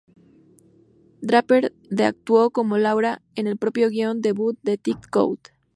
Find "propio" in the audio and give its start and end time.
3.57-3.87